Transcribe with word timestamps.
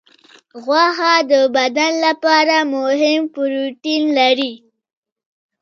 غوښه 0.63 1.13
د 1.31 1.33
بدن 1.55 1.91
لپاره 2.05 2.55
مهم 2.75 3.21
پروټین 3.33 4.03
لري. 4.19 4.53